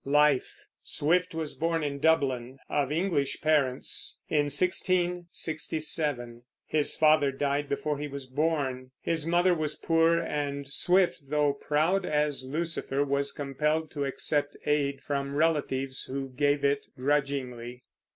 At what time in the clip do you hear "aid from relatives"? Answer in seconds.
14.65-16.05